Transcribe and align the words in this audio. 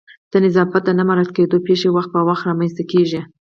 د 0.31 0.33
نظافت 0.45 0.81
د 0.85 0.89
نه 0.97 1.03
مراعت 1.09 1.29
کېدو 1.37 1.57
پیښې 1.67 1.89
وخت 1.91 2.09
په 2.13 2.21
وخت 2.27 2.43
رامنځته 2.49 2.83
کیږي 2.91 3.19